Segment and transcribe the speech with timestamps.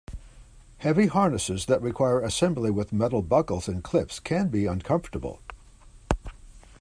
[0.79, 5.41] Heavy harnesses that require assembly with metal buckles and clips can be uncomfortable.